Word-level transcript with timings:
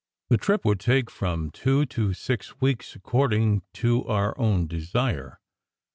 The 0.31 0.37
trip 0.37 0.65
would 0.65 0.79
take 0.79 1.11
from 1.11 1.51
two 1.51 1.85
to 1.85 2.15
six 2.15 2.59
weeks, 2.59 2.95
according 2.95 3.61
to 3.73 4.03
our 4.05 4.35
own 4.35 4.65
desire. 4.65 5.37